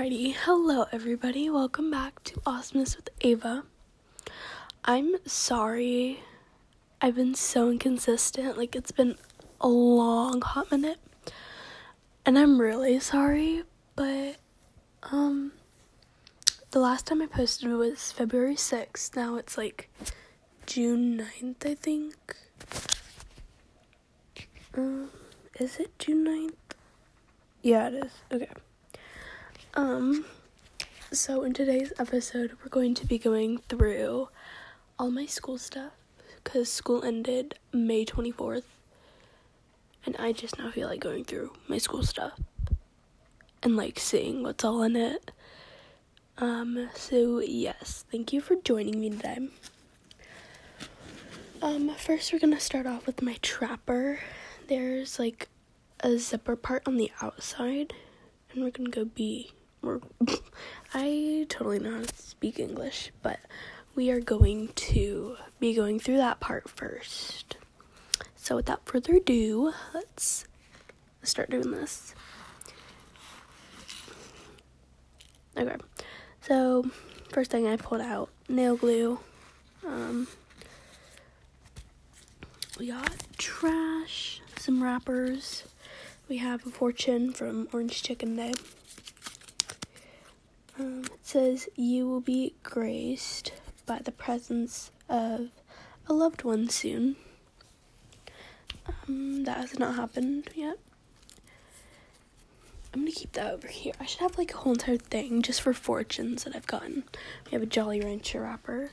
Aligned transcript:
Alrighty, 0.00 0.34
hello 0.34 0.86
everybody. 0.92 1.50
Welcome 1.50 1.90
back 1.90 2.24
to 2.24 2.40
Awesomeness 2.46 2.96
with 2.96 3.10
Ava. 3.20 3.64
I'm 4.82 5.16
sorry. 5.26 6.20
I've 7.02 7.16
been 7.16 7.34
so 7.34 7.70
inconsistent. 7.70 8.56
Like 8.56 8.74
it's 8.74 8.92
been 8.92 9.16
a 9.60 9.68
long 9.68 10.40
hot 10.40 10.70
minute. 10.70 11.00
And 12.24 12.38
I'm 12.38 12.58
really 12.58 12.98
sorry, 12.98 13.64
but 13.94 14.36
um 15.12 15.52
the 16.70 16.80
last 16.80 17.06
time 17.06 17.20
I 17.20 17.26
posted 17.26 17.70
was 17.70 18.10
February 18.10 18.54
6th. 18.54 19.14
Now 19.14 19.36
it's 19.36 19.58
like 19.58 19.90
June 20.64 21.26
9th, 21.42 21.70
I 21.70 21.74
think. 21.74 22.36
Um 24.74 25.10
is 25.56 25.76
it 25.76 25.98
June 25.98 26.24
9th? 26.24 26.74
Yeah, 27.60 27.88
it 27.88 28.04
is. 28.06 28.12
Okay. 28.32 28.48
Um, 29.74 30.24
so 31.12 31.44
in 31.44 31.52
today's 31.52 31.92
episode, 31.96 32.56
we're 32.60 32.70
going 32.70 32.94
to 32.96 33.06
be 33.06 33.18
going 33.18 33.58
through 33.58 34.28
all 34.98 35.12
my 35.12 35.26
school 35.26 35.58
stuff 35.58 35.92
because 36.42 36.70
school 36.70 37.04
ended 37.04 37.54
May 37.72 38.04
24th, 38.04 38.64
and 40.04 40.16
I 40.18 40.32
just 40.32 40.58
now 40.58 40.72
feel 40.72 40.88
like 40.88 40.98
going 40.98 41.22
through 41.24 41.52
my 41.68 41.78
school 41.78 42.02
stuff 42.02 42.32
and 43.62 43.76
like 43.76 44.00
seeing 44.00 44.42
what's 44.42 44.64
all 44.64 44.82
in 44.82 44.96
it. 44.96 45.30
Um, 46.38 46.88
so 46.94 47.38
yes, 47.38 48.04
thank 48.10 48.32
you 48.32 48.40
for 48.40 48.56
joining 48.56 49.00
me 49.00 49.10
today. 49.10 49.48
Um, 51.62 51.90
first, 51.90 52.32
we're 52.32 52.40
gonna 52.40 52.58
start 52.58 52.86
off 52.86 53.06
with 53.06 53.22
my 53.22 53.36
trapper. 53.40 54.18
There's 54.66 55.20
like 55.20 55.48
a 56.00 56.18
zipper 56.18 56.56
part 56.56 56.82
on 56.86 56.96
the 56.96 57.12
outside, 57.22 57.92
and 58.52 58.64
we're 58.64 58.70
gonna 58.70 58.90
go 58.90 59.04
be 59.04 59.52
we're 59.82 60.00
I 60.94 61.46
totally 61.48 61.78
know 61.78 61.96
how 61.96 62.02
to 62.02 62.16
speak 62.16 62.58
English, 62.58 63.12
but 63.22 63.38
we 63.94 64.10
are 64.10 64.20
going 64.20 64.68
to 64.68 65.36
be 65.58 65.74
going 65.74 65.98
through 66.00 66.18
that 66.18 66.40
part 66.40 66.68
first. 66.68 67.56
So 68.36 68.56
without 68.56 68.86
further 68.86 69.16
ado, 69.16 69.72
let's 69.94 70.46
start 71.22 71.50
doing 71.50 71.70
this. 71.70 72.14
Okay. 75.56 75.76
So 76.40 76.90
first 77.30 77.50
thing 77.50 77.66
I 77.66 77.76
pulled 77.76 78.00
out 78.00 78.30
nail 78.48 78.76
glue. 78.76 79.20
Um 79.86 80.26
we 82.78 82.86
got 82.86 83.12
trash, 83.36 84.40
some 84.56 84.82
wrappers. 84.82 85.64
We 86.28 86.38
have 86.38 86.64
a 86.66 86.70
fortune 86.70 87.32
from 87.32 87.68
Orange 87.72 88.02
Chicken 88.02 88.36
Day. 88.36 88.54
Says, 91.30 91.68
You 91.76 92.08
will 92.08 92.20
be 92.20 92.54
graced 92.64 93.52
by 93.86 94.00
the 94.02 94.10
presence 94.10 94.90
of 95.08 95.50
a 96.08 96.12
loved 96.12 96.42
one 96.42 96.68
soon. 96.68 97.14
Um, 98.84 99.44
that 99.44 99.58
has 99.58 99.78
not 99.78 99.94
happened 99.94 100.50
yet. 100.56 100.78
I'm 102.92 103.02
gonna 103.02 103.12
keep 103.12 103.30
that 103.34 103.54
over 103.54 103.68
here. 103.68 103.92
I 104.00 104.06
should 104.06 104.22
have 104.22 104.38
like 104.38 104.52
a 104.52 104.56
whole 104.56 104.72
entire 104.72 104.96
thing 104.96 105.40
just 105.40 105.60
for 105.60 105.72
fortunes 105.72 106.42
that 106.42 106.56
I've 106.56 106.66
gotten. 106.66 107.04
We 107.44 107.52
have 107.52 107.62
a 107.62 107.66
Jolly 107.66 108.00
Rancher 108.00 108.40
wrapper 108.40 108.90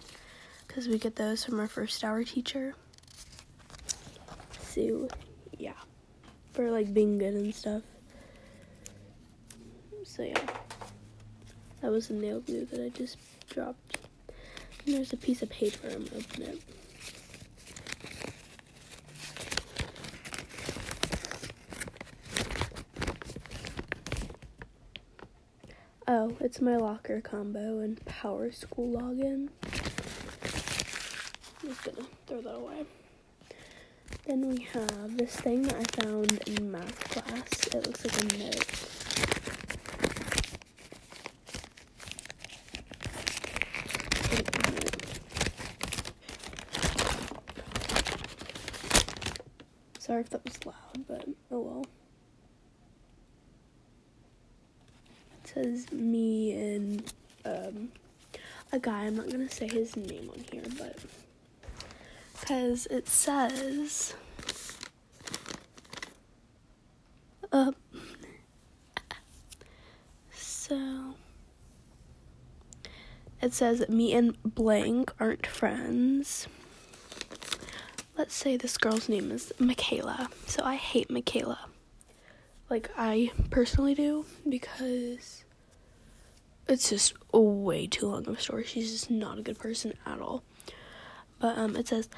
because 0.68 0.88
we 0.88 1.00
get 1.00 1.16
those 1.16 1.44
from 1.44 1.60
our 1.60 1.68
first 1.68 2.04
hour 2.04 2.24
teacher. 2.24 2.76
So, 4.62 5.08
yeah, 5.58 5.74
for 6.54 6.70
like 6.70 6.94
being 6.94 7.18
good 7.18 7.34
and 7.34 7.56
stuff. 7.56 7.82
So, 10.04 10.22
yeah. 10.22 10.67
That 11.82 11.92
was 11.92 12.08
the 12.08 12.16
nail 12.16 12.40
glue 12.42 12.66
that 12.66 12.84
I 12.84 12.90
just 12.90 13.18
dropped. 13.50 13.98
And 14.86 14.96
there's 14.96 15.14
a 15.14 15.18
piece 15.18 15.42
of 15.42 15.50
paper. 15.50 15.88
I'm 15.88 16.06
gonna 16.06 16.18
open 16.18 16.42
it. 16.44 16.62
Oh, 26.10 26.36
it's 26.40 26.62
my 26.62 26.78
locker 26.78 27.20
combo 27.20 27.80
and 27.80 28.00
PowerSchool 28.06 28.94
login. 28.96 29.50
I'm 31.62 31.70
just 31.70 31.84
gonna 31.84 32.08
throw 32.26 32.42
that 32.42 32.56
away. 32.56 32.86
Then 34.26 34.48
we 34.50 34.64
have 34.74 35.18
this 35.18 35.36
thing 35.36 35.64
that 35.64 35.76
I 35.76 35.84
found 36.02 36.42
in 36.48 36.72
math 36.72 37.10
class. 37.10 37.68
It 37.74 37.86
looks 37.86 38.06
like 38.06 38.34
a 38.34 38.38
note. 38.38 38.66
Sorry 50.00 50.17
if 50.28 50.32
that 50.32 50.44
was 50.44 50.66
loud, 50.66 51.08
but 51.08 51.26
oh 51.52 51.60
well. 51.60 51.86
It 55.44 55.48
says 55.54 55.92
me 55.92 56.52
and 56.52 57.14
um, 57.46 57.90
a 58.74 58.80
guy. 58.80 59.06
I'm 59.06 59.16
not 59.16 59.30
gonna 59.30 59.50
say 59.50 59.68
his 59.70 59.96
name 59.96 60.30
on 60.30 60.44
here, 60.52 60.64
but 60.78 61.00
because 62.40 62.88
it 62.88 63.08
says. 63.08 64.14
Uh, 67.50 67.72
so 70.34 71.16
it 73.42 73.54
says 73.54 73.88
me 73.88 74.12
and 74.14 74.36
blank 74.44 75.14
aren't 75.18 75.48
friends 75.48 76.48
let's 78.18 78.34
say 78.34 78.58
this 78.58 78.78
girl's 78.80 79.08
name 79.08 79.32
is 79.32 79.54
Michaela. 79.60 80.30
So 80.48 80.64
I 80.64 80.76
hate 80.76 81.12
Michaela. 81.12 81.60
Like 82.70 82.90
I 82.98 83.32
personally 83.52 83.94
do 83.94 84.26
because 84.50 85.44
it's 86.68 86.90
just 86.90 87.14
a 87.32 87.40
way 87.40 87.86
too 87.86 88.08
long 88.08 88.28
of 88.28 88.36
a 88.36 88.42
story. 88.42 88.64
She's 88.66 88.92
just 88.92 89.12
not 89.12 89.38
a 89.38 89.44
good 89.44 89.60
person 89.60 89.94
at 90.06 90.20
all. 90.20 90.44
But 91.40 91.58
um 91.58 91.76
it 91.76 91.88
says 91.88 92.10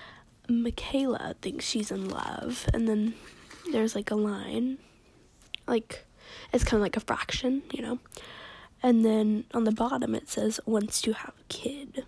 Michaela 0.48 1.36
thinks 1.42 1.66
she's 1.66 1.92
in 1.92 2.08
love 2.08 2.66
and 2.74 2.88
then 2.88 3.14
there's 3.72 3.94
like 3.94 4.10
a 4.10 4.16
line 4.16 4.80
like 5.68 6.06
it's 6.54 6.64
kind 6.64 6.76
of 6.76 6.82
like 6.82 6.98
a 6.98 7.02
fraction, 7.02 7.64
you 7.74 7.82
know. 7.82 8.00
And 8.82 9.04
then 9.04 9.44
on 9.54 9.66
the 9.66 9.74
bottom 9.74 10.16
it 10.16 10.30
says 10.30 10.62
wants 10.66 11.02
to 11.02 11.12
have 11.12 11.34
a 11.38 11.44
kid 11.50 12.06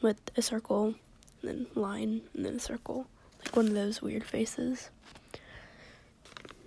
with 0.00 0.18
a 0.36 0.42
circle 0.42 0.96
then 1.42 1.66
line, 1.74 2.22
and 2.34 2.44
then 2.44 2.58
circle. 2.58 3.06
Like 3.44 3.56
one 3.56 3.66
of 3.68 3.74
those 3.74 4.00
weird 4.02 4.24
faces. 4.24 4.90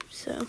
So. 0.10 0.46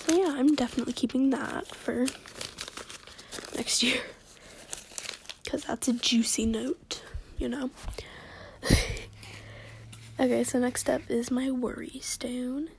So 0.00 0.14
yeah, 0.16 0.34
I'm 0.36 0.54
definitely 0.54 0.92
keeping 0.92 1.30
that 1.30 1.66
for 1.74 2.06
next 3.56 3.82
year. 3.82 4.00
Because 5.44 5.64
that's 5.64 5.86
a 5.86 5.92
juicy 5.92 6.44
note, 6.44 7.02
you 7.38 7.48
know? 7.48 7.70
okay, 10.20 10.42
so 10.42 10.58
next 10.58 10.90
up 10.90 11.02
is 11.08 11.30
my 11.30 11.52
worry 11.52 12.00
stone. 12.02 12.70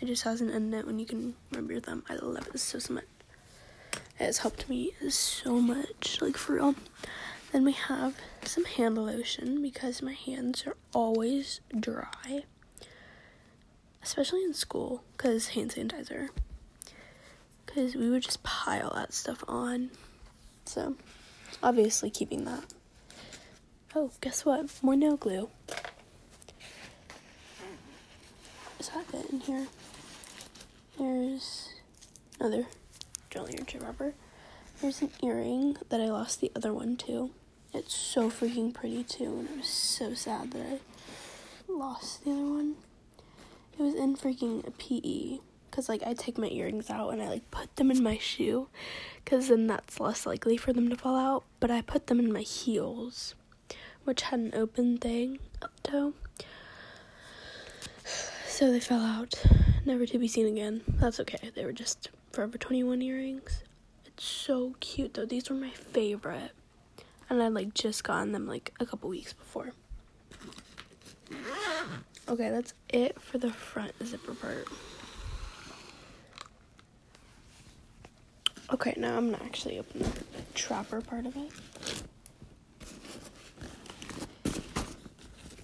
It 0.00 0.06
just 0.06 0.24
has 0.24 0.40
an 0.40 0.50
end 0.50 0.70
note 0.70 0.86
when 0.86 0.98
you 0.98 1.06
can 1.06 1.34
remember 1.50 1.72
your 1.72 1.80
thumb. 1.80 2.04
I 2.08 2.16
love 2.16 2.48
it 2.48 2.58
so, 2.58 2.78
so 2.78 2.94
much. 2.94 3.04
It 4.18 4.24
has 4.24 4.38
helped 4.38 4.68
me 4.68 4.92
so 5.08 5.60
much, 5.60 6.18
like 6.20 6.36
for 6.36 6.54
real. 6.54 6.74
Then 7.52 7.64
we 7.64 7.72
have 7.72 8.16
some 8.44 8.64
hand 8.64 8.98
lotion 8.98 9.62
because 9.62 10.02
my 10.02 10.12
hands 10.12 10.66
are 10.66 10.76
always 10.92 11.60
dry, 11.78 12.44
especially 14.02 14.42
in 14.44 14.52
school 14.52 15.02
because 15.16 15.48
hand 15.48 15.72
sanitizer. 15.72 16.28
Because 17.64 17.94
we 17.94 18.10
would 18.10 18.22
just 18.22 18.42
pile 18.42 18.92
that 18.94 19.12
stuff 19.12 19.42
on. 19.48 19.90
So, 20.64 20.96
obviously, 21.62 22.10
keeping 22.10 22.44
that. 22.44 22.64
Oh, 23.94 24.10
guess 24.20 24.44
what? 24.44 24.70
More 24.82 24.96
nail 24.96 25.16
glue. 25.16 25.48
Is 28.86 28.92
that 28.92 29.18
it 29.18 29.30
in 29.30 29.40
here? 29.40 29.66
There's 30.96 31.70
another 32.38 32.68
Jolly 33.30 33.56
Rancher 33.56 33.80
rubber. 33.80 34.14
There's 34.80 35.02
an 35.02 35.10
earring 35.24 35.76
that 35.88 36.00
I 36.00 36.04
lost 36.04 36.40
the 36.40 36.52
other 36.54 36.72
one 36.72 36.96
to. 36.98 37.30
It's 37.74 37.92
so 37.92 38.30
freaking 38.30 38.72
pretty 38.72 39.02
too, 39.02 39.40
and 39.40 39.48
I 39.52 39.56
was 39.56 39.66
so 39.66 40.14
sad 40.14 40.52
that 40.52 40.64
I 40.64 40.78
lost 41.68 42.22
the 42.22 42.30
other 42.30 42.44
one. 42.44 42.76
It 43.76 43.82
was 43.82 43.94
in 43.96 44.16
freaking 44.16 44.62
PE, 44.78 45.40
cause 45.72 45.88
like 45.88 46.04
I 46.06 46.14
take 46.14 46.38
my 46.38 46.46
earrings 46.48 46.88
out 46.88 47.08
and 47.08 47.20
I 47.20 47.28
like 47.28 47.50
put 47.50 47.74
them 47.74 47.90
in 47.90 48.04
my 48.04 48.18
shoe, 48.18 48.68
cause 49.24 49.48
then 49.48 49.66
that's 49.66 49.98
less 49.98 50.26
likely 50.26 50.56
for 50.56 50.72
them 50.72 50.90
to 50.90 50.96
fall 50.96 51.16
out. 51.16 51.42
But 51.58 51.72
I 51.72 51.80
put 51.80 52.06
them 52.06 52.20
in 52.20 52.32
my 52.32 52.42
heels, 52.42 53.34
which 54.04 54.22
had 54.22 54.38
an 54.38 54.54
open 54.54 54.98
thing. 54.98 55.40
memento. 55.60 56.14
So 58.56 58.72
they 58.72 58.80
fell 58.80 59.02
out, 59.02 59.34
never 59.84 60.06
to 60.06 60.18
be 60.18 60.26
seen 60.26 60.46
again. 60.46 60.80
That's 60.88 61.20
okay. 61.20 61.50
They 61.54 61.66
were 61.66 61.74
just 61.74 62.08
Forever 62.32 62.56
21 62.56 63.02
earrings. 63.02 63.64
It's 64.06 64.24
so 64.24 64.76
cute 64.80 65.12
though. 65.12 65.26
These 65.26 65.50
were 65.50 65.56
my 65.56 65.68
favorite. 65.68 66.52
And 67.28 67.42
I 67.42 67.48
like 67.48 67.74
just 67.74 68.02
gotten 68.02 68.32
them 68.32 68.46
like 68.46 68.72
a 68.80 68.86
couple 68.86 69.10
weeks 69.10 69.34
before. 69.34 69.74
Okay, 72.30 72.48
that's 72.48 72.72
it 72.88 73.20
for 73.20 73.36
the 73.36 73.52
front 73.52 73.92
zipper 74.02 74.32
part. 74.32 74.66
Okay, 78.72 78.94
now 78.96 79.18
I'm 79.18 79.32
gonna 79.32 79.44
actually 79.44 79.78
open 79.78 80.00
the 80.00 80.12
trapper 80.54 81.02
part 81.02 81.26
of 81.26 81.36
it. 81.36 81.52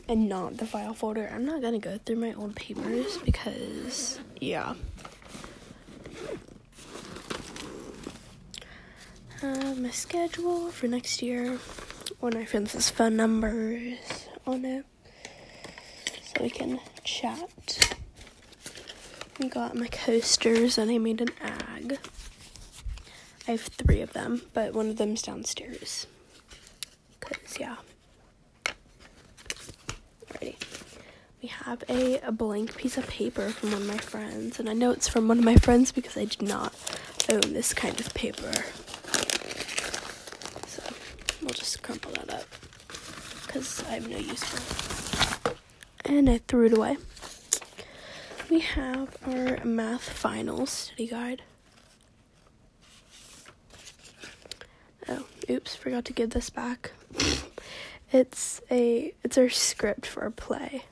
And 0.08 0.28
not 0.28 0.58
the 0.58 0.66
file 0.66 0.94
folder. 0.94 1.30
I'm 1.32 1.44
not 1.46 1.62
gonna 1.62 1.78
go 1.78 1.98
through 2.04 2.16
my 2.16 2.34
old 2.34 2.54
papers 2.56 3.18
because, 3.18 4.18
yeah. 4.40 4.74
Uh, 9.42 9.74
my 9.74 9.90
schedule 9.90 10.70
for 10.70 10.86
next 10.86 11.22
year. 11.22 11.58
One 12.20 12.32
of 12.34 12.38
my 12.38 12.44
friends' 12.44 12.90
phone 12.90 13.16
numbers 13.16 14.28
on 14.46 14.64
it 14.64 14.84
so 16.34 16.42
we 16.42 16.50
can 16.50 16.78
chat. 17.04 17.96
We 19.40 19.48
got 19.48 19.74
my 19.74 19.88
coasters 19.88 20.78
and 20.78 20.90
I 20.90 20.98
made 20.98 21.20
an 21.20 21.30
ag. 21.40 21.98
I 23.48 23.52
have 23.52 23.62
three 23.62 24.00
of 24.00 24.12
them, 24.12 24.42
but 24.54 24.72
one 24.72 24.88
of 24.88 24.96
them's 24.98 25.22
downstairs. 25.22 26.06
Cause 27.20 27.58
yeah. 27.58 27.76
Alrighty. 30.30 30.54
We 31.42 31.48
have 31.48 31.82
a, 31.88 32.20
a 32.20 32.30
blank 32.30 32.76
piece 32.76 32.96
of 32.96 33.06
paper 33.08 33.48
from 33.50 33.72
one 33.72 33.82
of 33.82 33.88
my 33.88 33.98
friends, 33.98 34.60
and 34.60 34.70
I 34.70 34.74
know 34.74 34.92
it's 34.92 35.08
from 35.08 35.26
one 35.26 35.38
of 35.38 35.44
my 35.44 35.56
friends 35.56 35.90
because 35.90 36.16
I 36.16 36.24
did 36.24 36.42
not 36.42 36.72
own 37.28 37.52
this 37.52 37.74
kind 37.74 37.98
of 37.98 38.14
paper. 38.14 38.52
So 40.68 40.82
we'll 41.42 41.50
just 41.54 41.82
crumple 41.82 42.12
that 42.12 42.32
up 42.32 42.44
because 43.44 43.82
I 43.88 43.94
have 43.94 44.08
no 44.08 44.18
use 44.18 44.44
for 44.44 45.50
it. 45.50 45.56
And 46.04 46.30
I 46.30 46.38
threw 46.46 46.66
it 46.66 46.76
away. 46.76 46.96
We 48.48 48.60
have 48.60 49.16
our 49.26 49.64
math 49.64 50.08
finals 50.08 50.70
study 50.70 51.08
guide. 51.08 51.42
Oh, 55.08 55.26
oops, 55.50 55.74
forgot 55.74 56.04
to 56.04 56.12
give 56.12 56.30
this 56.30 56.50
back. 56.50 56.92
it's 58.12 58.60
a 58.70 59.12
it's 59.24 59.36
our 59.38 59.48
script 59.48 60.06
for 60.06 60.24
a 60.24 60.30
play. 60.30 60.84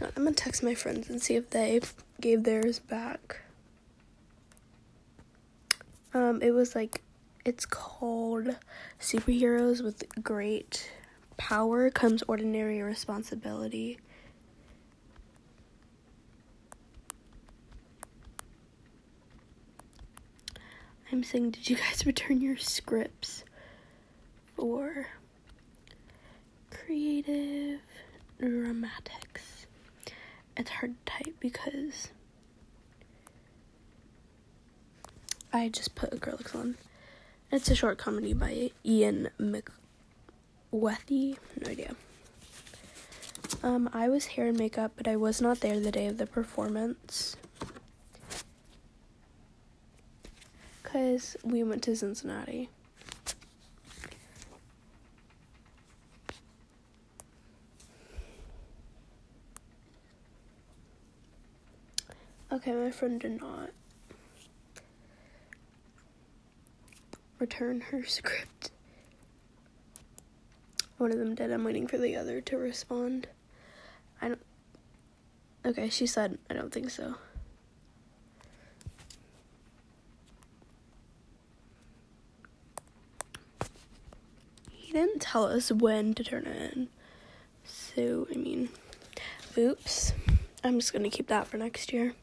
I'm 0.00 0.24
gonna 0.24 0.32
text 0.32 0.62
my 0.62 0.74
friends 0.74 1.10
and 1.10 1.20
see 1.20 1.34
if 1.34 1.50
they 1.50 1.80
gave 2.20 2.44
theirs 2.44 2.78
back. 2.78 3.40
Um, 6.14 6.40
it 6.40 6.52
was 6.52 6.74
like 6.74 7.02
it's 7.44 7.66
called 7.66 8.56
Superheroes 9.00 9.82
with 9.82 10.04
Great 10.22 10.90
Power 11.36 11.90
Comes 11.90 12.22
Ordinary 12.28 12.82
Responsibility. 12.82 13.98
I'm 21.10 21.24
saying, 21.24 21.52
did 21.52 21.70
you 21.70 21.76
guys 21.76 22.04
return 22.06 22.40
your 22.40 22.56
scripts 22.56 23.44
for 24.56 25.08
creative 26.70 27.80
dramatics? 28.38 29.57
It's 30.58 30.70
hard 30.70 30.94
to 31.06 31.12
type 31.12 31.36
because 31.40 32.08
I 35.52 35.68
just 35.68 35.94
put 35.94 36.10
acrylics 36.10 36.54
on. 36.54 36.76
It's 37.50 37.70
a 37.70 37.74
short 37.74 37.96
comedy 37.96 38.34
by 38.34 38.72
Ian 38.84 39.30
McWethy. 39.40 41.38
No 41.64 41.70
idea. 41.70 41.94
Um, 43.62 43.88
I 43.94 44.10
was 44.10 44.26
hair 44.26 44.48
and 44.48 44.58
makeup, 44.58 44.92
but 44.96 45.08
I 45.08 45.16
was 45.16 45.40
not 45.40 45.60
there 45.60 45.80
the 45.80 45.90
day 45.90 46.06
of 46.06 46.18
the 46.18 46.26
performance. 46.26 47.36
because 50.88 51.36
we 51.44 51.62
went 51.62 51.82
to 51.82 51.94
Cincinnati. 51.94 52.70
Okay, 62.58 62.72
my 62.72 62.90
friend 62.90 63.20
did 63.20 63.40
not 63.40 63.70
return 67.38 67.80
her 67.80 68.04
script. 68.06 68.72
One 70.96 71.12
of 71.12 71.18
them 71.18 71.36
did. 71.36 71.52
I'm 71.52 71.62
waiting 71.62 71.86
for 71.86 71.98
the 71.98 72.16
other 72.16 72.40
to 72.40 72.58
respond. 72.58 73.28
I 74.20 74.26
don't. 74.26 74.42
Okay, 75.64 75.88
she 75.88 76.04
said, 76.04 76.36
I 76.50 76.54
don't 76.54 76.72
think 76.72 76.90
so. 76.90 77.14
He 84.72 84.92
didn't 84.92 85.20
tell 85.20 85.44
us 85.44 85.70
when 85.70 86.12
to 86.14 86.24
turn 86.24 86.46
it 86.46 86.72
in. 86.72 86.88
So, 87.64 88.26
I 88.32 88.36
mean, 88.36 88.70
oops. 89.56 90.12
I'm 90.64 90.80
just 90.80 90.92
gonna 90.92 91.08
keep 91.08 91.28
that 91.28 91.46
for 91.46 91.56
next 91.56 91.92
year. 91.92 92.14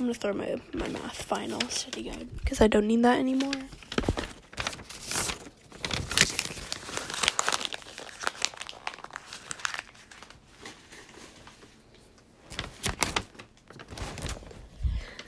I'm 0.00 0.06
gonna 0.06 0.14
throw 0.14 0.32
my, 0.32 0.56
my 0.72 0.88
math 0.88 1.22
final 1.22 1.60
study 1.68 2.04
guide 2.04 2.28
because 2.38 2.60
I 2.60 2.66
don't 2.66 2.86
need 2.86 3.02
that 3.02 3.18
anymore. 3.18 3.52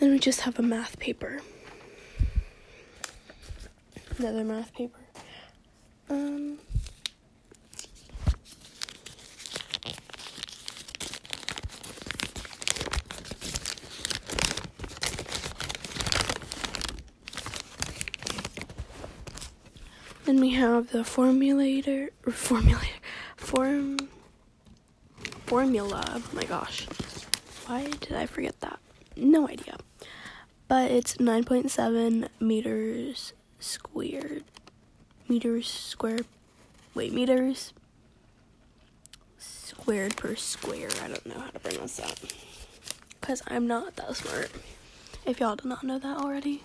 Then 0.00 0.10
we 0.10 0.18
just 0.18 0.40
have 0.40 0.58
a 0.58 0.62
math 0.62 0.98
paper 0.98 1.42
another 4.18 4.44
math 4.44 4.72
paper. 4.74 4.98
Um, 6.08 6.58
then 20.24 20.40
we 20.40 20.50
have 20.50 20.90
the 20.92 20.98
formulator, 20.98 22.10
formulator, 22.24 23.00
form, 23.36 23.98
formula. 25.46 26.04
Oh 26.06 26.22
my 26.32 26.44
gosh, 26.44 26.86
why 27.66 27.90
did 28.00 28.12
I 28.12 28.26
forget 28.26 28.60
that? 28.60 28.78
No 29.16 29.48
idea. 29.48 29.76
But 30.68 30.90
it's 30.90 31.16
9.7 31.16 32.28
meters 32.40 33.32
squared 33.58 34.42
meters 35.28 35.68
square 35.70 36.18
wait 36.94 37.12
meters 37.12 37.72
squared 39.38 40.16
per 40.16 40.34
square 40.34 40.88
i 41.02 41.06
don't 41.08 41.24
know 41.26 41.38
how 41.38 41.50
to 41.50 41.58
pronounce 41.60 41.96
that 41.96 42.18
because 43.20 43.40
i'm 43.46 43.66
not 43.66 43.94
that 43.96 44.14
smart 44.16 44.50
if 45.24 45.38
y'all 45.38 45.54
did 45.56 45.66
not 45.66 45.84
know 45.84 45.98
that 45.98 46.16
already 46.16 46.64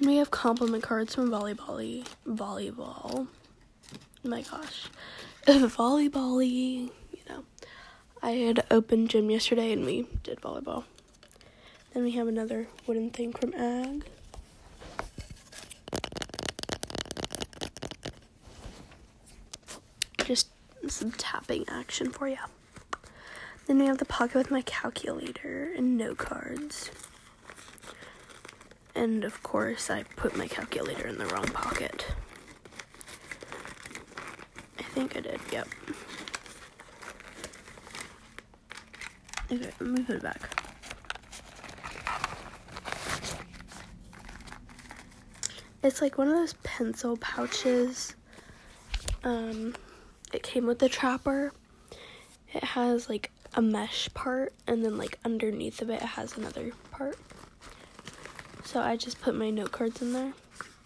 we 0.00 0.16
have 0.16 0.30
compliment 0.30 0.82
cards 0.82 1.14
from 1.14 1.30
volleyball 1.30 2.04
volleyball. 2.26 3.26
Oh 4.24 4.28
my 4.28 4.42
gosh. 4.42 4.88
Volleyball 5.46 6.46
you 6.46 6.90
know. 7.28 7.44
I 8.22 8.30
had 8.30 8.64
open 8.70 9.06
gym 9.06 9.30
yesterday 9.30 9.72
and 9.72 9.84
we 9.84 10.06
did 10.22 10.40
volleyball. 10.40 10.84
Then 11.92 12.02
we 12.02 12.12
have 12.12 12.26
another 12.26 12.66
wooden 12.86 13.10
thing 13.10 13.32
from 13.32 13.54
ag. 13.54 14.04
Just 20.24 20.48
some 20.88 21.12
tapping 21.12 21.64
action 21.68 22.10
for 22.10 22.26
you. 22.28 22.38
Then 23.66 23.78
we 23.78 23.86
have 23.86 23.98
the 23.98 24.04
pocket 24.04 24.34
with 24.36 24.50
my 24.50 24.62
calculator 24.62 25.72
and 25.76 25.96
note 25.96 26.18
cards. 26.18 26.90
And 28.94 29.24
of 29.24 29.42
course, 29.42 29.90
I 29.90 30.04
put 30.16 30.36
my 30.36 30.46
calculator 30.46 31.08
in 31.08 31.18
the 31.18 31.26
wrong 31.26 31.46
pocket. 31.48 32.06
I 34.78 34.82
think 34.82 35.16
I 35.16 35.20
did, 35.20 35.40
yep. 35.52 35.68
Okay, 39.50 39.70
move 39.80 40.08
it 40.10 40.22
back. 40.22 40.50
It's 45.82 46.00
like 46.00 46.16
one 46.16 46.28
of 46.28 46.34
those 46.34 46.54
pencil 46.62 47.16
pouches. 47.18 48.14
Um, 49.22 49.74
it 50.32 50.42
came 50.42 50.66
with 50.66 50.78
the 50.78 50.88
trapper. 50.88 51.52
It 52.54 52.64
has 52.64 53.08
like 53.08 53.30
a 53.52 53.60
mesh 53.60 54.08
part, 54.14 54.54
and 54.66 54.84
then 54.84 54.96
like 54.96 55.18
underneath 55.24 55.82
of 55.82 55.90
it, 55.90 56.00
it 56.00 56.02
has 56.02 56.38
another 56.38 56.72
part. 56.90 57.18
So 58.64 58.80
I 58.80 58.96
just 58.96 59.20
put 59.20 59.34
my 59.34 59.50
note 59.50 59.70
cards 59.70 60.02
in 60.02 60.12
there 60.12 60.32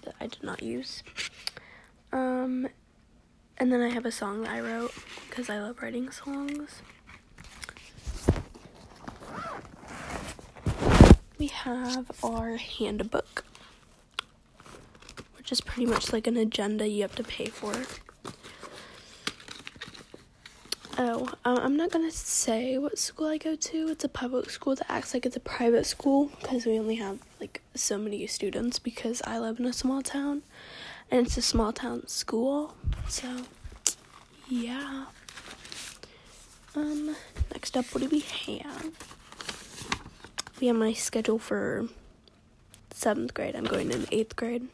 that 0.02 0.14
I 0.20 0.26
did 0.26 0.42
not 0.42 0.62
use. 0.62 1.02
Um, 2.12 2.68
and 3.56 3.72
then 3.72 3.80
I 3.80 3.88
have 3.88 4.04
a 4.04 4.12
song 4.12 4.42
that 4.42 4.50
I 4.50 4.60
wrote 4.60 4.92
because 5.28 5.48
I 5.48 5.58
love 5.60 5.80
writing 5.80 6.10
songs. 6.10 6.82
We 11.38 11.46
have 11.46 12.10
our 12.22 12.56
handbook, 12.56 13.44
which 15.36 15.52
is 15.52 15.60
pretty 15.60 15.86
much 15.86 16.12
like 16.12 16.26
an 16.26 16.36
agenda 16.36 16.88
you 16.88 17.02
have 17.02 17.14
to 17.14 17.24
pay 17.24 17.46
for. 17.46 17.72
Oh, 21.00 21.28
um, 21.44 21.58
I'm 21.58 21.76
not 21.76 21.92
gonna 21.92 22.10
say 22.10 22.76
what 22.76 22.98
school 22.98 23.28
I 23.28 23.38
go 23.38 23.54
to. 23.54 23.88
It's 23.88 24.02
a 24.02 24.08
public 24.08 24.50
school 24.50 24.74
that 24.74 24.86
acts 24.90 25.14
like 25.14 25.24
it's 25.24 25.36
a 25.36 25.40
private 25.40 25.86
school 25.86 26.26
because 26.40 26.66
we 26.66 26.76
only 26.76 26.96
have 26.96 27.20
like 27.40 27.62
so 27.78 27.98
many 27.98 28.26
students 28.26 28.78
because 28.78 29.22
I 29.24 29.38
live 29.38 29.58
in 29.58 29.66
a 29.66 29.72
small 29.72 30.02
town 30.02 30.42
and 31.10 31.26
it's 31.26 31.36
a 31.36 31.42
small 31.42 31.72
town 31.72 32.06
school. 32.06 32.74
So, 33.08 33.28
yeah. 34.48 35.06
Um, 36.74 37.16
next 37.52 37.76
up, 37.76 37.86
what 37.86 38.02
do 38.02 38.08
we 38.08 38.20
have? 38.20 38.92
We 40.60 40.66
have 40.66 40.76
my 40.76 40.92
schedule 40.92 41.38
for 41.38 41.88
seventh 42.92 43.34
grade. 43.34 43.54
I'm 43.56 43.64
going 43.64 43.90
in 43.90 44.06
eighth 44.10 44.36
grade. 44.36 44.68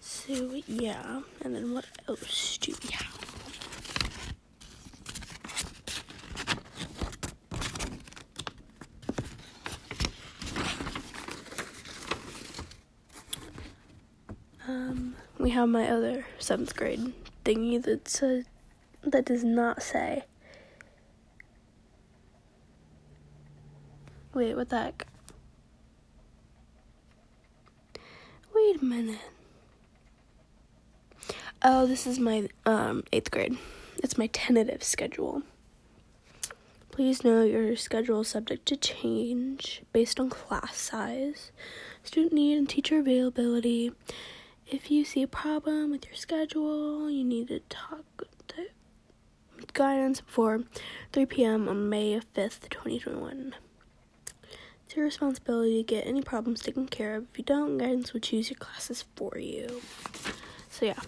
So, 0.00 0.60
yeah. 0.66 1.22
And 1.42 1.54
then 1.54 1.72
what 1.74 1.86
else 2.08 2.58
do 2.58 2.74
we 2.82 2.90
have? 2.92 3.16
Um, 14.68 15.14
we 15.38 15.44
have 15.56 15.70
my 15.70 15.88
other 15.88 16.26
seventh 16.38 16.76
grade 16.76 17.14
thingy 17.42 17.82
that 17.82 18.06
says 18.06 18.44
that 19.02 19.24
does 19.24 19.42
not 19.42 19.82
say. 19.82 20.22
Wait, 24.34 24.54
what 24.54 24.68
the 24.68 24.78
heck? 24.78 25.06
Wait 28.54 28.82
a 28.82 28.84
minute. 28.84 29.18
Oh, 31.62 31.86
this 31.86 32.06
is 32.06 32.18
my 32.18 32.48
um 32.66 33.02
eighth 33.10 33.30
grade. 33.30 33.56
It's 34.02 34.18
my 34.18 34.26
tentative 34.26 34.84
schedule. 34.84 35.40
Please 36.90 37.24
know 37.24 37.42
your 37.42 37.76
schedule 37.76 38.20
is 38.20 38.28
subject 38.28 38.66
to 38.66 38.76
change 38.76 39.82
based 39.94 40.20
on 40.20 40.28
class 40.28 40.76
size, 40.76 41.50
student 42.02 42.34
need, 42.34 42.58
and 42.58 42.68
teacher 42.68 42.98
availability. 42.98 43.92
If 44.68 44.90
you 44.90 45.04
see 45.04 45.22
a 45.22 45.28
problem 45.28 45.92
with 45.92 46.06
your 46.06 46.16
schedule, 46.16 47.08
you 47.08 47.22
need 47.22 47.46
to 47.48 47.60
talk 47.68 48.24
to 48.48 48.66
guidance 49.72 50.20
before 50.20 50.64
3 51.12 51.26
p.m. 51.26 51.68
on 51.68 51.88
May 51.88 52.14
5th, 52.34 52.68
2021. 52.70 53.54
It's 54.84 54.96
your 54.96 55.04
responsibility 55.04 55.84
to 55.84 55.94
get 55.94 56.04
any 56.04 56.20
problems 56.20 56.62
taken 56.62 56.86
care 56.88 57.14
of. 57.14 57.26
If 57.30 57.38
you 57.38 57.44
don't, 57.44 57.78
guidance 57.78 58.12
will 58.12 58.20
choose 58.20 58.50
your 58.50 58.58
classes 58.58 59.04
for 59.14 59.38
you. 59.38 59.82
So, 60.68 60.86
yeah. 60.86 61.00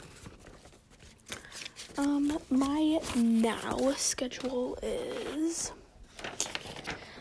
Um, 1.96 2.38
my 2.50 3.00
now 3.16 3.92
schedule 3.96 4.78
is 4.82 5.72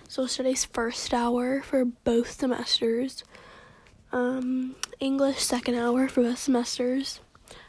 so 0.08 0.28
today's 0.28 0.66
first 0.66 1.16
hour 1.16 1.64
for 1.64 1.84
both 1.84 2.30
semesters 2.30 3.24
um, 4.12 4.76
English 5.00 5.40
second 5.40 5.76
hour 5.76 6.08
for 6.08 6.24
both 6.24 6.40
semesters. 6.40 7.20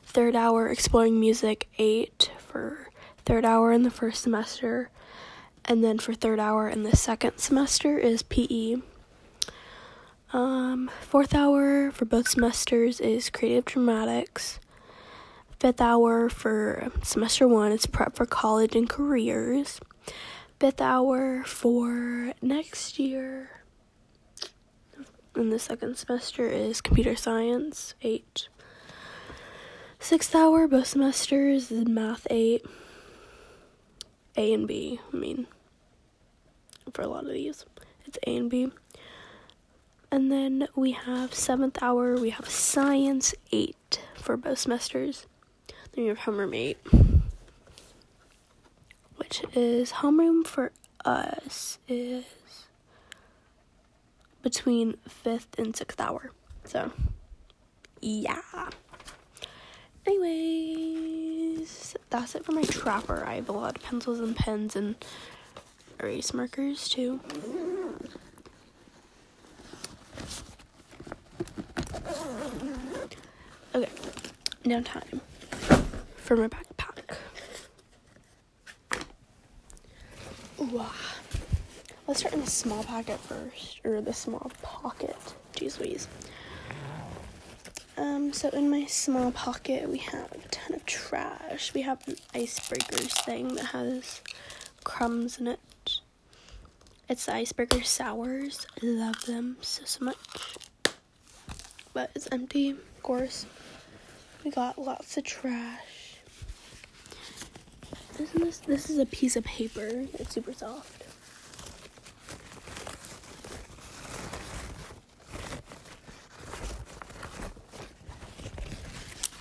Third 0.04 0.35
hour 0.35 0.68
exploring 0.68 1.21
music 1.21 1.68
eight 1.78 2.30
for 2.38 2.88
third 3.25 3.45
hour 3.45 3.73
in 3.73 3.83
the 3.83 3.90
first 3.90 4.23
semester, 4.23 4.90
and 5.64 5.85
then 5.85 5.99
for 5.99 6.14
third 6.14 6.40
hour 6.40 6.68
in 6.68 6.83
the 6.83 6.97
second 6.97 7.38
semester 7.38 7.99
is 7.99 8.23
PE. 8.23 8.76
Um, 10.33 10.90
fourth 11.00 11.35
hour 11.35 11.90
for 11.90 12.04
both 12.04 12.28
semesters 12.28 13.00
is 13.00 13.30
creative 13.30 13.64
dramatics. 13.64 14.59
Fifth 15.61 15.80
hour 15.80 16.28
for 16.28 16.90
semester 17.02 17.49
one 17.49 17.73
is 17.73 17.87
prep 17.87 18.14
for 18.14 18.26
college 18.26 18.76
and 18.76 18.88
careers. 18.88 19.80
Fifth 20.61 20.80
hour 20.80 21.45
for 21.45 22.33
next 22.40 22.99
year 22.99 23.57
in 25.38 25.50
the 25.50 25.59
second 25.59 25.97
semester 25.97 26.47
is 26.49 26.80
computer 26.80 27.14
science, 27.16 27.95
8. 28.02 28.49
Sixth 30.00 30.35
hour, 30.35 30.66
both 30.68 30.88
semesters, 30.88 31.71
math, 31.71 32.26
8. 32.30 32.64
A 34.37 34.52
and 34.52 34.68
B, 34.68 35.00
I 35.12 35.16
mean, 35.16 35.47
for 36.92 37.02
a 37.02 37.09
lot 37.09 37.25
of 37.25 37.33
these, 37.33 37.64
it's 38.07 38.18
A 38.26 38.37
and 38.37 38.49
B. 38.49 38.71
And 40.11 40.30
then 40.30 40.68
we 40.75 40.92
have 40.92 41.35
seventh 41.35 41.83
hour, 41.83 42.16
we 42.16 42.30
have 42.30 42.49
science, 42.49 43.35
8 43.52 44.00
for 44.14 44.37
both 44.37 44.61
semesters. 44.61 45.26
Then 45.92 46.04
we 46.04 46.09
have 46.09 46.18
homeroom, 46.21 46.54
8, 46.54 46.78
which 49.16 49.42
is 49.54 49.92
homeroom 49.92 50.47
for 50.47 50.73
us 51.04 51.78
is 51.88 52.25
between 54.42 54.97
fifth 55.09 55.59
and 55.59 55.75
sixth 55.75 56.00
hour. 56.00 56.30
So, 56.64 56.92
yeah. 58.00 58.40
Anyways, 60.07 61.97
that's 62.11 62.35
it 62.35 62.45
for 62.45 62.52
my 62.52 62.62
trapper. 62.62 63.25
I 63.26 63.35
have 63.35 63.49
a 63.49 63.52
lot 63.52 63.76
of 63.76 63.83
pencils 63.83 64.21
and 64.21 64.35
pens 64.35 64.75
and 64.76 64.95
erase 66.00 66.33
markers 66.33 66.88
too. 66.88 67.21
Okay, 73.75 73.90
now 74.64 74.80
time 74.80 75.21
for 76.16 76.37
my 76.37 76.49
backpack. 76.49 77.16
Wow. 80.59 80.90
Let's 82.08 82.20
start 82.20 82.32
in 82.32 82.40
the 82.40 82.46
small 82.46 82.82
pocket 82.84 83.20
first, 83.20 83.80
or 83.84 84.00
the 84.00 84.14
small 84.14 84.50
pocket. 84.62 85.14
Jeez 85.52 85.78
Louise. 85.78 86.08
Um, 87.98 88.32
so 88.32 88.48
in 88.48 88.70
my 88.70 88.86
small 88.86 89.30
pocket, 89.30 89.86
we 89.86 89.98
have 89.98 90.32
a 90.32 90.38
ton 90.48 90.74
of 90.74 90.86
trash. 90.86 91.74
We 91.74 91.82
have 91.82 92.00
an 92.08 92.16
icebreakers 92.34 93.12
thing 93.26 93.56
that 93.56 93.66
has 93.66 94.22
crumbs 94.84 95.38
in 95.38 95.48
it. 95.48 95.60
It's 97.10 97.26
the 97.26 97.34
icebreaker 97.34 97.82
sours. 97.82 98.66
I 98.82 98.86
love 98.86 99.26
them 99.26 99.58
so, 99.60 99.82
so 99.84 100.06
much. 100.06 100.16
But 101.92 102.10
it's 102.14 102.28
empty, 102.32 102.70
of 102.70 103.02
course. 103.02 103.44
We 104.46 104.50
got 104.50 104.78
lots 104.78 105.18
of 105.18 105.24
trash. 105.24 106.16
Isn't 108.18 108.44
this, 108.44 108.58
this 108.60 108.88
is 108.88 108.96
a 108.96 109.04
piece 109.04 109.36
of 109.36 109.44
paper. 109.44 110.06
It's 110.14 110.32
super 110.32 110.54
soft. 110.54 111.07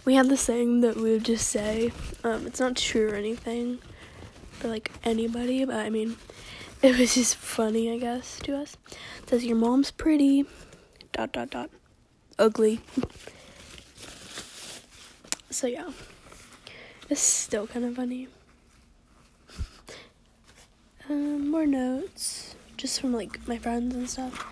We 0.07 0.15
had 0.15 0.29
this 0.29 0.39
saying 0.39 0.79
that 0.79 0.95
we 0.95 1.11
would 1.11 1.25
just 1.25 1.49
say. 1.49 1.91
Um, 2.23 2.47
it's 2.47 2.61
not 2.61 2.77
true 2.77 3.09
or 3.11 3.15
anything 3.15 3.79
for 4.51 4.69
like 4.69 4.89
anybody, 5.03 5.65
but 5.65 5.75
I 5.75 5.89
mean, 5.89 6.15
it 6.81 6.97
was 6.97 7.15
just 7.15 7.35
funny, 7.35 7.91
I 7.91 7.97
guess, 7.97 8.39
to 8.43 8.55
us. 8.55 8.77
It 9.23 9.29
says 9.29 9.43
your 9.43 9.57
mom's 9.57 9.91
pretty, 9.91 10.45
dot 11.11 11.33
dot 11.33 11.49
dot, 11.49 11.69
ugly. 12.39 12.79
so 15.49 15.67
yeah, 15.67 15.89
it's 17.09 17.19
still 17.19 17.67
kind 17.67 17.83
of 17.83 17.97
funny. 17.97 18.29
Um, 21.09 21.51
more 21.51 21.65
notes, 21.65 22.55
just 22.77 23.01
from 23.01 23.11
like 23.11 23.45
my 23.45 23.57
friends 23.57 23.93
and 23.93 24.09
stuff. 24.09 24.47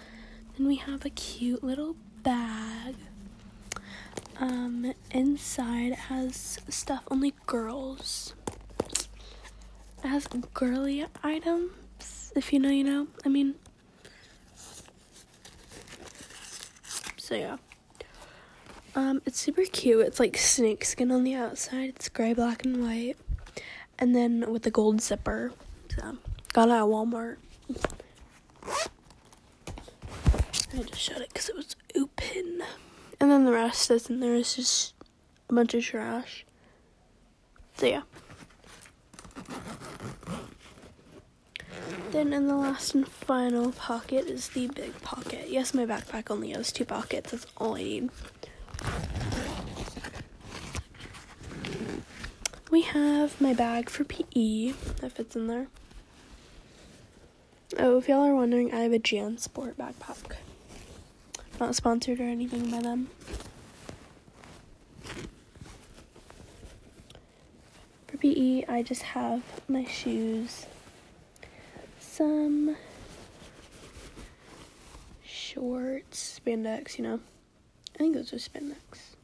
Then 0.58 0.68
we 0.68 0.76
have 0.76 1.06
a 1.06 1.10
cute 1.10 1.64
little 1.64 1.96
bag 2.24 2.96
um, 4.40 4.94
inside 5.12 5.94
it 5.94 5.98
has 5.98 6.60
stuff 6.70 7.04
only 7.10 7.34
girls. 7.46 8.34
It 10.04 10.08
has 10.08 10.28
girly 10.54 11.06
items. 11.24 12.34
If 12.36 12.52
you 12.52 12.60
know, 12.60 12.70
you 12.70 12.84
know. 12.84 13.08
I 13.26 13.30
mean, 13.30 13.56
so 17.18 17.36
yeah. 17.36 17.58
Um, 18.96 19.22
it's 19.26 19.40
super 19.40 19.64
cute. 19.64 20.06
It's 20.06 20.20
like 20.20 20.38
snakeskin 20.38 21.12
on 21.12 21.24
the 21.24 21.34
outside. 21.34 21.90
It's 21.90 22.08
gray, 22.08 22.34
black, 22.34 22.64
and 22.66 22.82
white. 22.82 23.18
And 24.00 24.16
then 24.16 24.46
with 24.50 24.64
the 24.64 24.72
gold 24.72 25.02
zipper. 25.02 25.52
So, 25.96 26.18
got 26.54 26.70
it 26.70 26.74
at 26.74 26.84
Walmart. 26.84 27.38
I 30.74 30.82
just 30.84 31.00
shut 31.00 31.22
it 31.22 31.30
because 31.30 31.50
it 31.50 31.56
was 31.56 31.76
open. 31.96 32.64
And 33.20 33.32
then 33.32 33.46
the 33.46 33.52
rest 33.52 33.90
is 33.92 34.10
in 34.10 34.20
there 34.20 34.36
is 34.36 34.56
just 34.56 34.94
a 35.50 35.54
bunch 35.54 35.74
of 35.74 35.84
trash. 35.84 36.46
So 37.78 37.86
yeah. 37.88 38.02
Then 42.12 42.32
in 42.34 42.48
the 42.48 42.56
last 42.56 42.96
and 42.96 43.08
final 43.08 43.72
pocket 43.74 44.28
is 44.28 44.50
the 44.50 44.68
big 44.68 45.02
pocket. 45.02 45.48
Yes, 45.50 45.74
my 45.74 45.86
backpack 45.86 46.32
only 46.32 46.52
has 46.52 46.72
two 46.72 46.86
pockets. 46.86 47.32
That's 47.32 47.46
all 47.58 47.76
I 47.76 47.84
need. 47.84 48.10
We 52.72 52.82
have 52.82 53.40
my 53.40 53.54
bag 53.54 53.90
for 53.90 54.04
PE 54.04 54.72
that 55.02 55.12
fits 55.12 55.36
in 55.36 55.48
there. 55.48 55.68
Oh, 57.78 57.98
if 57.98 58.08
y'all 58.08 58.26
are 58.26 58.36
wondering, 58.36 58.74
I 58.74 58.80
have 58.80 58.94
a 58.94 59.00
JanSport 59.00 59.76
backpack. 59.76 60.36
Not 61.60 61.76
sponsored 61.76 62.20
or 62.20 62.24
anything 62.24 62.70
by 62.70 62.82
them. 62.82 63.10
For 68.08 68.18
PE, 68.18 68.66
I 68.68 68.84
just 68.84 69.04
have 69.04 69.42
my 69.68 69.86
shoes 69.86 70.66
some 72.16 72.78
shorts, 75.22 76.40
spandex, 76.40 76.98
you 76.98 77.04
know. 77.04 77.20
I 77.94 77.98
think 77.98 78.16
those 78.16 78.32
are 78.32 78.38
spandex. 78.38 79.16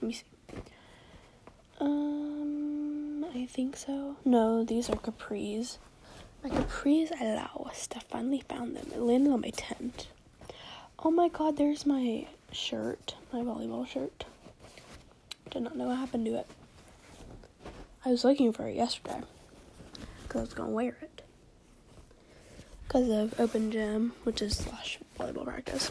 Let 0.00 0.08
me 0.08 0.12
see. 0.12 0.22
Um, 1.80 3.24
I 3.34 3.46
think 3.46 3.76
so. 3.76 4.16
No, 4.24 4.62
these 4.62 4.88
are 4.88 4.94
capris. 4.96 5.78
My 6.44 6.50
capris 6.50 7.10
allow 7.20 7.66
us 7.68 7.88
to 7.88 7.98
finally 7.98 8.44
found 8.48 8.76
them. 8.76 8.86
It 8.94 9.00
landed 9.00 9.32
on 9.32 9.40
my 9.40 9.50
tent. 9.50 10.06
Oh 10.98 11.10
my 11.10 11.28
god, 11.28 11.56
there's 11.56 11.84
my 11.84 12.26
shirt, 12.52 13.14
my 13.32 13.40
volleyball 13.40 13.86
shirt. 13.86 14.24
Did 15.50 15.62
not 15.62 15.76
know 15.76 15.86
what 15.88 15.98
happened 15.98 16.24
to 16.26 16.36
it. 16.36 16.46
I 18.04 18.10
was 18.10 18.24
looking 18.24 18.52
for 18.52 18.66
it 18.66 18.76
yesterday 18.76 19.20
because 20.22 20.38
I 20.38 20.44
was 20.44 20.54
gonna 20.54 20.70
wear 20.70 20.96
it 21.02 21.22
because 22.86 23.10
of 23.10 23.38
open 23.38 23.70
gym, 23.70 24.12
which 24.24 24.40
is 24.40 24.56
slash 24.56 24.98
volleyball 25.18 25.44
practice. 25.44 25.90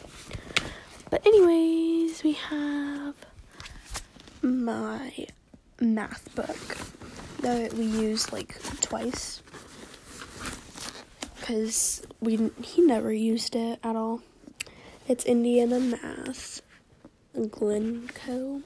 But 1.10 1.26
anyways, 1.26 2.24
we 2.24 2.34
have 2.34 3.16
my 4.42 5.28
math 5.80 6.34
book 6.36 6.78
that 7.42 7.74
we 7.74 7.86
used 7.86 8.34
like 8.34 8.60
twice 8.82 9.42
because 11.40 12.06
we 12.22 12.50
he 12.62 12.82
never 12.82 13.14
used 13.14 13.56
it 13.56 13.80
at 13.84 13.96
all. 13.96 14.22
It's 15.08 15.24
Indiana 15.24 15.80
Math, 15.80 16.62
Glencoe, 17.52 18.64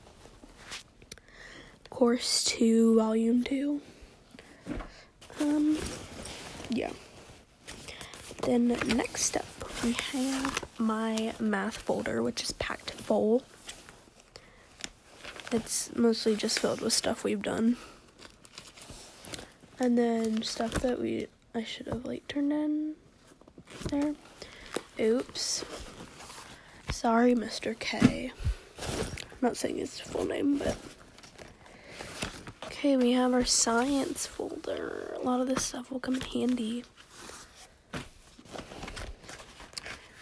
Course 1.89 2.45
Two, 2.45 2.95
Volume 2.95 3.43
Two. 3.43 3.81
Um, 5.41 5.77
yeah. 6.69 6.91
Then 8.43 8.69
next 8.69 9.35
up, 9.35 9.45
we 9.83 9.91
have 9.91 10.63
my 10.77 11.33
math 11.41 11.75
folder, 11.75 12.23
which 12.23 12.41
is 12.41 12.53
packed 12.53 12.91
full. 12.91 13.43
It's 15.51 15.93
mostly 15.93 16.37
just 16.37 16.59
filled 16.59 16.79
with 16.79 16.93
stuff 16.93 17.25
we've 17.25 17.41
done. 17.41 17.75
And 19.77 19.97
then 19.97 20.41
stuff 20.43 20.75
that 20.75 21.01
we 21.01 21.27
I 21.53 21.65
should 21.65 21.87
have 21.87 22.05
like 22.05 22.29
turned 22.29 22.53
in 22.53 22.95
there. 23.89 24.15
Oops. 24.97 25.65
Sorry, 26.91 27.33
Mr. 27.33 27.77
K. 27.77 28.31
I'm 28.79 29.37
not 29.41 29.57
saying 29.57 29.77
his 29.77 29.99
full 29.99 30.25
name, 30.25 30.57
but 30.57 30.75
okay, 32.65 32.97
we 32.97 33.11
have 33.13 33.33
our 33.33 33.45
science 33.45 34.25
folder. 34.25 35.15
A 35.17 35.19
lot 35.21 35.39
of 35.39 35.47
this 35.47 35.63
stuff 35.63 35.91
will 35.91 35.99
come 35.99 36.15
in 36.15 36.21
handy. 36.21 36.83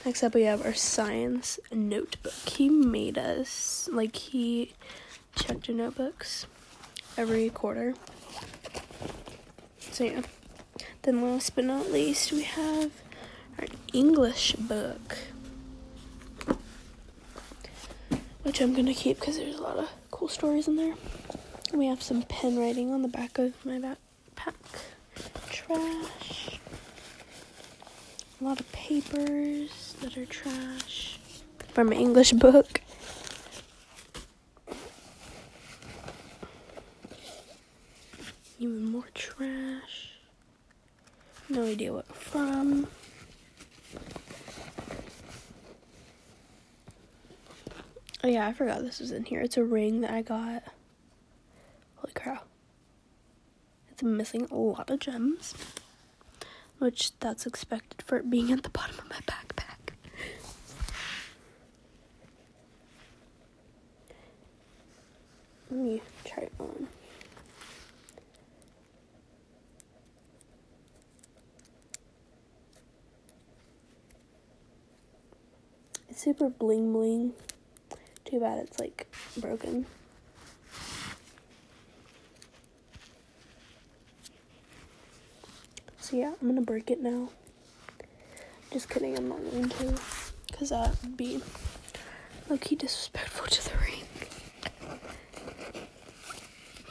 Next 0.05 0.23
up, 0.23 0.35
we 0.35 0.43
have 0.43 0.65
our 0.65 0.73
science 0.73 1.59
notebook. 1.71 2.33
He 2.47 2.69
made 2.69 3.17
us, 3.17 3.89
like, 3.91 4.15
he 4.15 4.73
checked 5.35 5.67
your 5.67 5.75
notebooks 5.77 6.45
every 7.17 7.49
quarter. 7.49 7.95
So, 9.91 10.05
yeah. 10.05 10.21
Then, 11.01 11.21
last 11.21 11.55
but 11.55 11.65
not 11.65 11.91
least, 11.91 12.31
we 12.31 12.43
have 12.43 12.91
our 13.59 13.65
English 13.93 14.53
book, 14.53 15.17
which 18.47 18.61
I'm 18.61 18.73
gonna 18.73 18.93
keep 18.93 19.19
because 19.19 19.35
there's 19.37 19.57
a 19.57 19.61
lot 19.61 19.75
of 19.75 19.89
cool 20.09 20.29
stories 20.29 20.69
in 20.69 20.77
there. 20.77 20.95
And 21.69 21.79
we 21.79 21.87
have 21.87 22.01
some 22.01 22.21
pen 22.23 22.57
writing 22.57 22.93
on 22.93 23.01
the 23.01 23.09
back 23.09 23.37
of 23.37 23.53
my 23.65 23.77
backpack. 23.77 24.53
Trash. 25.51 26.57
A 28.39 28.43
lot 28.45 28.61
of 28.61 28.71
papers 28.71 29.95
that 29.99 30.17
are 30.17 30.25
trash 30.25 31.19
from 31.73 31.91
an 31.91 31.97
English 31.97 32.31
book. 32.31 32.79
Even 38.59 38.85
more 38.85 39.09
trash. 39.13 40.11
No 41.49 41.63
idea 41.65 41.91
what 41.91 42.07
from. 42.15 42.87
Oh 48.23 48.27
yeah, 48.27 48.47
I 48.47 48.53
forgot 48.53 48.81
this 48.81 48.99
was 48.99 49.11
in 49.11 49.25
here. 49.25 49.41
It's 49.41 49.57
a 49.57 49.63
ring 49.63 50.01
that 50.01 50.11
I 50.11 50.21
got. 50.21 50.63
Holy 51.95 52.13
cow. 52.15 52.39
It's 53.89 54.01
missing 54.01 54.47
a 54.51 54.55
lot 54.55 54.89
of 54.89 54.99
gems. 54.99 55.53
Which 56.79 57.17
that's 57.19 57.45
expected 57.45 58.01
for 58.01 58.17
it 58.17 58.29
being 58.29 58.51
at 58.51 58.63
the 58.63 58.69
bottom 58.69 58.97
of 58.99 59.09
my 59.09 59.19
backpack. 59.27 59.93
Let 65.69 65.79
me 65.79 66.01
try 66.25 66.43
it 66.43 66.53
on. 66.59 66.87
It's 76.09 76.21
super 76.23 76.49
bling 76.49 76.93
bling. 76.93 77.33
Too 78.29 78.41
bad 78.41 78.59
it's 78.59 78.77
like 78.77 79.07
broken. 79.37 79.85
So 86.01 86.17
yeah, 86.17 86.33
I'm 86.41 86.47
gonna 86.49 86.61
break 86.61 86.91
it 86.91 87.01
now. 87.01 87.29
Just 88.71 88.89
kidding, 88.89 89.17
I'm 89.17 89.29
not 89.29 89.39
going 89.49 89.69
to. 89.69 89.93
Because 90.47 90.71
that 90.71 91.01
would 91.03 91.15
be 91.15 91.41
low 92.49 92.57
key 92.57 92.75
disrespectful 92.75 93.47
to 93.47 93.63
the 93.69 93.77
ring. 93.77 94.03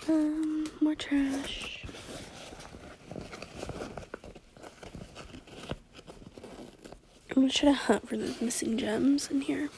Um, 0.09 0.70
more 0.81 0.94
trash. 0.94 1.85
I'm 7.31 7.42
gonna 7.42 7.51
try 7.51 7.68
to 7.68 7.75
hunt 7.75 8.09
for 8.09 8.16
those 8.16 8.40
missing 8.40 8.79
gems 8.79 9.31
in 9.31 9.42
here. 9.42 9.68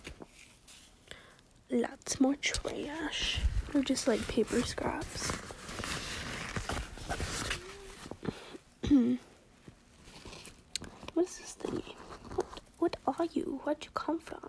Lots 2.08 2.20
more 2.22 2.36
trash. 2.36 3.38
Or 3.74 3.82
just 3.82 4.08
like 4.08 4.26
paper 4.28 4.62
scraps. 4.62 5.30
what 11.12 11.26
is 11.26 11.38
this 11.38 11.54
thingy? 11.62 11.94
What, 12.78 12.96
what 13.04 13.20
are 13.20 13.26
you? 13.34 13.60
Where'd 13.62 13.84
you 13.84 13.90
come 13.92 14.18
from? 14.20 14.40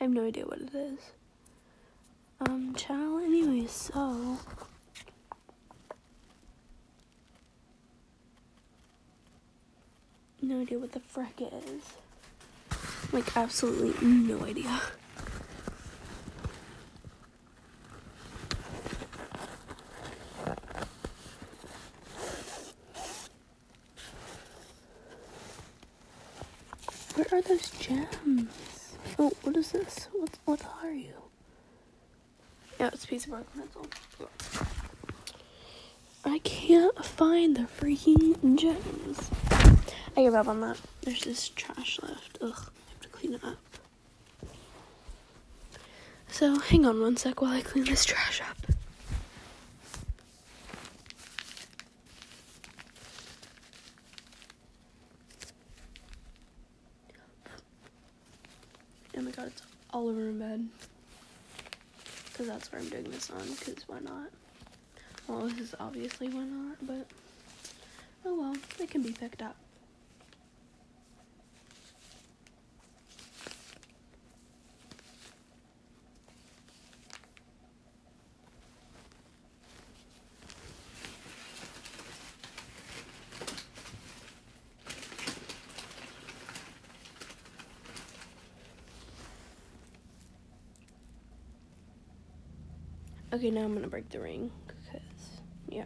I 0.00 0.04
have 0.04 0.12
no 0.12 0.26
idea 0.26 0.46
what 0.46 0.60
it 0.60 0.72
is. 0.72 1.00
Um, 2.38 2.72
channel 2.76 3.18
anyway, 3.18 3.66
so 3.66 4.38
no 10.40 10.60
idea 10.60 10.78
what 10.78 10.92
the 10.92 11.00
frick 11.00 11.40
is. 11.40 11.82
Like, 13.12 13.36
absolutely 13.36 14.06
no 14.06 14.44
idea. 14.44 14.80
Where 27.14 27.26
are 27.38 27.42
those 27.42 27.70
gems? 27.72 28.96
Oh, 29.18 29.32
what 29.42 29.54
is 29.56 29.72
this? 29.72 30.08
What, 30.12 30.30
what 30.46 30.62
are 30.82 30.92
you? 30.92 31.14
Yeah, 32.80 32.88
it's 32.92 33.04
a 33.04 33.08
piece 33.08 33.24
of 33.24 33.30
broken 33.30 33.46
pencil. 33.60 33.86
I 36.24 36.38
can't 36.40 37.04
find 37.04 37.56
the 37.56 37.62
freaking 37.62 38.56
gems. 38.58 39.30
I 40.16 40.22
give 40.22 40.34
up 40.34 40.48
on 40.48 40.60
that. 40.60 40.78
There's 41.02 41.22
this 41.22 41.48
trash 41.48 41.98
left. 42.02 42.38
Ugh, 42.40 42.50
I 42.56 42.90
have 42.90 43.00
to 43.02 43.08
clean 43.08 43.34
it 43.34 43.44
up. 43.44 43.58
So, 46.28 46.58
hang 46.58 46.86
on 46.86 47.00
one 47.00 47.16
sec 47.16 47.40
while 47.40 47.52
I 47.52 47.60
clean 47.60 47.84
this 47.84 48.04
trash 48.04 48.40
up. 48.40 48.56
Oh 59.16 59.20
my 59.20 59.30
god, 59.30 59.48
it's 59.48 59.62
all 59.92 60.08
over 60.08 60.20
my 60.20 60.46
bed. 60.46 60.68
Because 62.26 62.46
that's 62.46 62.72
where 62.72 62.80
I'm 62.80 62.88
doing 62.88 63.04
this 63.10 63.30
on, 63.30 63.42
because 63.58 63.86
why 63.88 63.98
not? 64.00 64.30
Well, 65.28 65.48
this 65.48 65.58
is 65.58 65.74
obviously 65.78 66.28
why 66.28 66.44
not, 66.44 66.76
but 66.82 67.06
oh 68.24 68.40
well, 68.40 68.56
it 68.80 68.90
can 68.90 69.02
be 69.02 69.12
picked 69.12 69.42
up. 69.42 69.56
Okay, 93.32 93.50
now 93.50 93.62
I'm 93.62 93.72
gonna 93.74 93.88
break 93.88 94.10
the 94.10 94.20
ring 94.20 94.50
because, 94.66 95.00
yeah. 95.66 95.84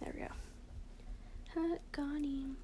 There 0.00 0.12
we 0.14 0.20
go. 0.20 1.78
Got 1.90 2.20
him. 2.20 2.56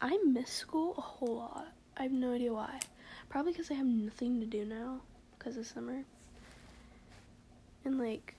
I 0.00 0.18
miss 0.24 0.50
school 0.50 0.94
a 0.98 1.00
whole 1.00 1.36
lot. 1.36 1.68
I 1.96 2.02
have 2.02 2.12
no 2.12 2.32
idea 2.32 2.52
why. 2.52 2.80
Probably 3.28 3.52
because 3.52 3.70
I 3.70 3.74
have 3.74 3.86
nothing 3.86 4.40
to 4.40 4.46
do 4.46 4.64
now 4.64 5.00
because 5.38 5.56
of 5.56 5.66
summer. 5.66 6.02
And 7.84 7.98
like, 7.98 8.34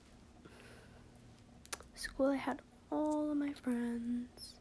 school, 1.95 2.27
I 2.27 2.35
had 2.35 2.61
all 2.91 3.31
of 3.31 3.37
my 3.37 3.53
friends. 3.53 4.55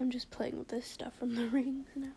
I'm 0.00 0.10
just 0.10 0.30
playing 0.30 0.58
with 0.58 0.66
this 0.66 0.84
stuff 0.84 1.14
from 1.16 1.36
the 1.36 1.46
rings 1.50 1.86
now. 1.94 2.08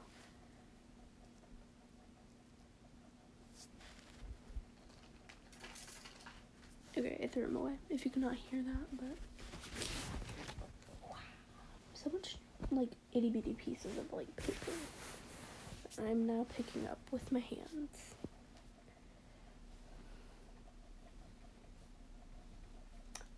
Them 7.56 7.64
away. 7.64 7.76
If 7.90 8.04
you 8.04 8.12
cannot 8.12 8.36
hear 8.36 8.62
that, 8.62 8.98
but 8.98 9.18
wow, 11.10 11.16
so 11.94 12.10
much 12.12 12.36
like 12.70 12.90
itty 13.14 13.30
bitty 13.30 13.54
pieces 13.54 13.98
of 13.98 14.12
like 14.12 14.36
paper. 14.36 14.72
I'm 16.06 16.28
now 16.28 16.46
picking 16.58 16.86
up 16.88 17.00
with 17.12 17.32
my 17.32 17.40
hands. 17.40 18.16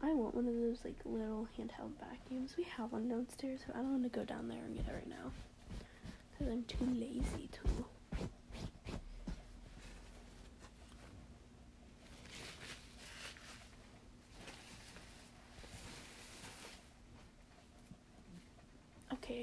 I 0.01 0.13
want 0.13 0.33
one 0.33 0.47
of 0.47 0.55
those 0.55 0.79
like 0.83 0.95
little 1.05 1.47
handheld 1.57 1.91
vacuums. 1.99 2.55
We 2.57 2.63
have 2.63 2.91
one 2.91 3.07
downstairs, 3.09 3.59
but 3.67 3.75
I 3.75 3.79
don't 3.79 3.91
want 3.91 4.03
to 4.11 4.19
go 4.19 4.25
down 4.25 4.47
there 4.47 4.63
and 4.65 4.75
get 4.75 4.87
it 4.87 4.93
right 4.93 5.09
now 5.09 5.31
because 6.31 6.51
I'm 6.51 6.63
too 6.63 6.85
lazy 6.85 7.49
to. 7.51 7.85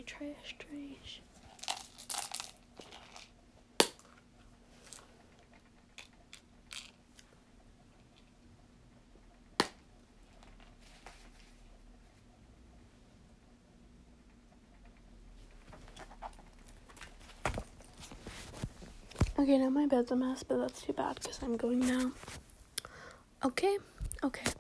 Trash, 0.03 0.57
trash. 0.59 1.23
Okay, 19.39 19.59
now 19.59 19.71
my 19.71 19.87
bed's 19.87 20.11
a 20.11 20.17
mess, 20.17 20.43
but 20.43 20.59
that's 20.59 20.83
too 20.83 20.93
bad 20.93 21.21
because 21.21 21.41
I'm 21.43 21.57
going 21.57 21.79
now. 21.81 22.11
Okay, 23.45 23.79
okay. 24.25 24.51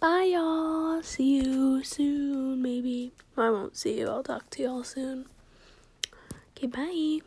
Bye, 0.00 0.30
y'all. 0.32 1.02
See 1.02 1.42
you 1.42 1.84
soon, 1.84 2.62
maybe. 2.62 3.12
I 3.36 3.50
won't 3.50 3.76
see 3.76 3.98
you. 3.98 4.08
I'll 4.08 4.22
talk 4.22 4.48
to 4.50 4.62
y'all 4.62 4.82
soon. 4.82 5.26
Okay, 6.56 6.68
bye. 6.68 7.20